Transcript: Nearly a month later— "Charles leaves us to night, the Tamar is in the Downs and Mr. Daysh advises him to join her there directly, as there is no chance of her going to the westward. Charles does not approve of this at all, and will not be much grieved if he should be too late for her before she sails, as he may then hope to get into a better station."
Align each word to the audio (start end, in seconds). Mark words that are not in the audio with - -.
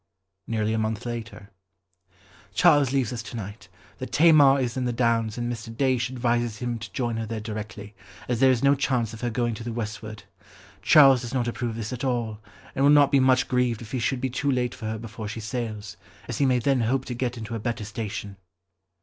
Nearly 0.47 0.73
a 0.73 0.79
month 0.79 1.05
later— 1.05 1.51
"Charles 2.55 2.91
leaves 2.91 3.13
us 3.13 3.21
to 3.21 3.35
night, 3.35 3.69
the 3.99 4.07
Tamar 4.07 4.59
is 4.59 4.75
in 4.75 4.85
the 4.85 4.91
Downs 4.91 5.37
and 5.37 5.45
Mr. 5.53 5.69
Daysh 5.69 6.09
advises 6.09 6.57
him 6.57 6.79
to 6.79 6.91
join 6.91 7.17
her 7.17 7.27
there 7.27 7.39
directly, 7.39 7.93
as 8.27 8.39
there 8.39 8.49
is 8.49 8.63
no 8.63 8.73
chance 8.73 9.13
of 9.13 9.21
her 9.21 9.29
going 9.29 9.53
to 9.53 9.63
the 9.63 9.71
westward. 9.71 10.23
Charles 10.81 11.21
does 11.21 11.35
not 11.35 11.47
approve 11.47 11.69
of 11.69 11.75
this 11.77 11.93
at 11.93 12.03
all, 12.03 12.39
and 12.73 12.83
will 12.83 12.89
not 12.89 13.11
be 13.11 13.19
much 13.19 13.47
grieved 13.47 13.83
if 13.83 13.91
he 13.91 13.99
should 13.99 14.21
be 14.21 14.31
too 14.31 14.49
late 14.49 14.73
for 14.73 14.87
her 14.87 14.97
before 14.97 15.27
she 15.27 15.39
sails, 15.39 15.97
as 16.27 16.39
he 16.39 16.47
may 16.47 16.57
then 16.57 16.79
hope 16.81 17.05
to 17.05 17.13
get 17.13 17.37
into 17.37 17.53
a 17.53 17.59
better 17.59 17.85
station." 17.85 18.37